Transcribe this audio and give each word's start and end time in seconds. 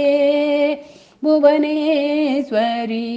புவனேஸ்வரி 1.23 3.09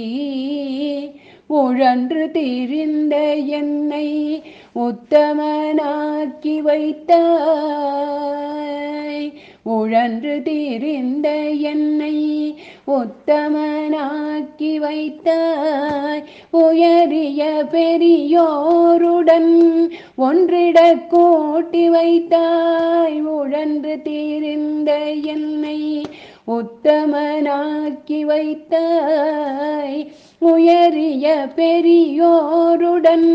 உழன்று 1.47 2.31
திரிந்த 2.31 3.33
என்னை 3.33 4.43
உத்தமனாக்கி 4.75 6.61
வைத்தாய். 6.61 9.33
உழன்று 9.63 10.43
திரிந்த 10.43 11.49
என்னை 11.49 12.55
உத்தமனாக்கி 12.87 14.77
வைத்தாய். 14.77 16.23
உயரிய 16.49 17.65
பெரியோருடன் 17.71 19.89
ஒன்றிட 20.17 21.07
கூட்டி 21.07 21.89
வைத்தாய். 21.89 23.21
உழன்று 23.21 24.01
தீரிந்த 24.01 25.09
என்னை 25.09 26.05
உத்தமனாக்கி 26.47 28.21
வைத்தாய். 28.21 30.11
உயரிய 30.39 31.49
பெரியோருடன் 31.55 33.29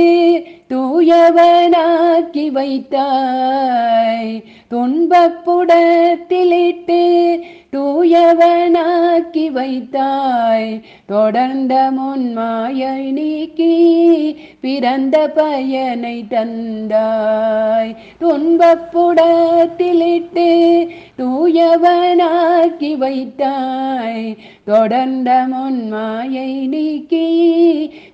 தூயவனாக்கி 0.71 2.51
வைத்தாய். 2.51 4.33
துன்பப்புடத்திலிட்டு 4.71 7.41
தூயவனாக்கி 7.73 9.51
வைத்தாய். 9.51 10.83
தொடர்ந்த 11.07 11.91
முன்மாயை 12.01 13.11
நீக்கி 13.11 14.37
பிறந்த 14.61 15.29
பயனை 15.29 16.25
தந்தாய். 16.31 17.97
துன்பப்புடத்திலிட்டு 18.21 20.89
தூயவனாக்கி 21.19 22.97
வைத்தாய். 22.97 24.37
தொடர்ந்த 24.65 25.47
முன்மாயை 25.51 26.67
நீக்கி 26.67 27.27